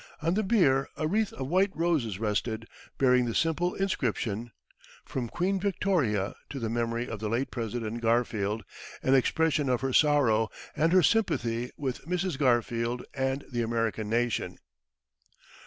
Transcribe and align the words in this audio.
On 0.19 0.33
the 0.33 0.41
bier 0.41 0.87
a 0.97 1.05
wreath 1.07 1.31
of 1.33 1.47
white 1.47 1.69
roses 1.75 2.17
rested, 2.17 2.67
bearing 2.97 3.25
the 3.25 3.35
simple 3.35 3.75
inscription 3.75 4.51
"From 5.05 5.29
Queen 5.29 5.59
Victoria 5.59 6.33
to 6.49 6.57
the 6.57 6.71
memory 6.71 7.07
of 7.07 7.19
the 7.19 7.29
late 7.29 7.51
President 7.51 8.01
Garfield, 8.01 8.63
an 9.03 9.13
expression 9.13 9.69
of 9.69 9.81
her 9.81 9.93
sorrow, 9.93 10.49
and 10.75 10.91
her 10.91 11.03
sympathy 11.03 11.69
with 11.77 12.03
Mrs. 12.07 12.39
Garfield 12.39 13.05
and 13.13 13.45
the 13.51 13.61
American 13.61 14.09
nation." 14.09 14.57